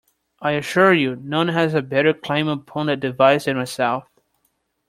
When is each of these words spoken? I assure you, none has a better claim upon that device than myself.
I 0.41 0.53
assure 0.53 0.95
you, 0.95 1.15
none 1.17 1.49
has 1.49 1.75
a 1.75 1.83
better 1.83 2.11
claim 2.11 2.47
upon 2.47 2.87
that 2.87 3.01
device 3.01 3.45
than 3.45 3.55
myself. 3.57 4.05